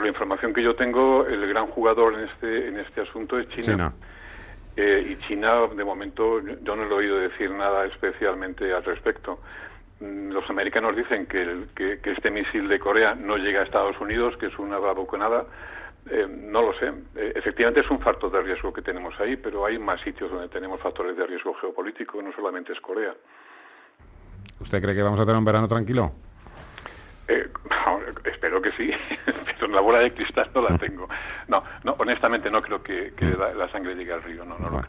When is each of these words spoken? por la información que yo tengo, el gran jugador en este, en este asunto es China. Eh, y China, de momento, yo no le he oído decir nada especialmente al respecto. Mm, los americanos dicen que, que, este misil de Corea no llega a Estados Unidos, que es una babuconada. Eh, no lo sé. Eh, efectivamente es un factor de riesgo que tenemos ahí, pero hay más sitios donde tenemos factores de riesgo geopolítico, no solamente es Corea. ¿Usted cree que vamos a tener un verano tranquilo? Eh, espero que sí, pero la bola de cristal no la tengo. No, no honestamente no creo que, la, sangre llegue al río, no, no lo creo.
por 0.00 0.06
la 0.06 0.12
información 0.12 0.54
que 0.54 0.62
yo 0.62 0.74
tengo, 0.74 1.26
el 1.26 1.46
gran 1.46 1.66
jugador 1.66 2.14
en 2.14 2.20
este, 2.20 2.68
en 2.68 2.78
este 2.78 3.02
asunto 3.02 3.38
es 3.38 3.46
China. 3.48 3.92
Eh, 4.74 5.08
y 5.10 5.26
China, 5.26 5.66
de 5.66 5.84
momento, 5.84 6.40
yo 6.40 6.74
no 6.74 6.86
le 6.86 6.90
he 6.90 6.94
oído 6.94 7.18
decir 7.18 7.50
nada 7.50 7.84
especialmente 7.84 8.72
al 8.72 8.82
respecto. 8.82 9.40
Mm, 10.00 10.30
los 10.30 10.48
americanos 10.48 10.96
dicen 10.96 11.26
que, 11.26 11.66
que, 11.74 12.00
este 12.12 12.30
misil 12.30 12.66
de 12.68 12.78
Corea 12.78 13.14
no 13.14 13.36
llega 13.36 13.60
a 13.60 13.64
Estados 13.64 14.00
Unidos, 14.00 14.38
que 14.38 14.46
es 14.46 14.58
una 14.58 14.78
babuconada. 14.78 15.44
Eh, 16.10 16.26
no 16.26 16.62
lo 16.62 16.72
sé. 16.78 16.86
Eh, 17.16 17.32
efectivamente 17.36 17.80
es 17.80 17.90
un 17.90 18.00
factor 18.00 18.32
de 18.32 18.40
riesgo 18.40 18.72
que 18.72 18.80
tenemos 18.80 19.12
ahí, 19.20 19.36
pero 19.36 19.66
hay 19.66 19.78
más 19.78 20.00
sitios 20.00 20.30
donde 20.30 20.48
tenemos 20.48 20.80
factores 20.80 21.14
de 21.14 21.26
riesgo 21.26 21.52
geopolítico, 21.60 22.22
no 22.22 22.32
solamente 22.32 22.72
es 22.72 22.80
Corea. 22.80 23.12
¿Usted 24.60 24.80
cree 24.80 24.94
que 24.94 25.02
vamos 25.02 25.20
a 25.20 25.24
tener 25.24 25.36
un 25.36 25.44
verano 25.44 25.68
tranquilo? 25.68 26.10
Eh, 27.30 27.48
espero 28.24 28.60
que 28.60 28.72
sí, 28.72 28.90
pero 29.60 29.72
la 29.72 29.80
bola 29.80 29.98
de 29.98 30.12
cristal 30.12 30.50
no 30.54 30.62
la 30.62 30.78
tengo. 30.78 31.06
No, 31.48 31.62
no 31.84 31.94
honestamente 31.98 32.50
no 32.50 32.62
creo 32.62 32.82
que, 32.82 33.12
la, 33.56 33.68
sangre 33.70 33.94
llegue 33.94 34.12
al 34.12 34.22
río, 34.22 34.44
no, 34.44 34.58
no 34.58 34.70
lo 34.70 34.78
creo. 34.78 34.88